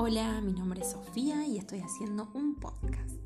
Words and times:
Hola, 0.00 0.40
mi 0.40 0.52
nombre 0.52 0.80
es 0.82 0.92
Sofía 0.92 1.44
y 1.44 1.58
estoy 1.58 1.80
haciendo 1.80 2.30
un 2.32 2.54
podcast. 2.54 3.17